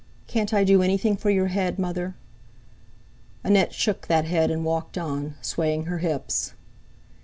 "Can't 0.25 0.51
I 0.51 0.63
do 0.63 0.81
anything 0.81 1.15
for 1.15 1.29
your 1.29 1.49
head, 1.49 1.77
Mother?" 1.77 2.15
Annette 3.43 3.71
shook 3.75 4.07
that 4.07 4.25
head 4.25 4.49
and 4.49 4.65
walked 4.65 4.97
on, 4.97 5.35
swaying 5.43 5.85
her 5.85 5.99
hips. 5.99 6.53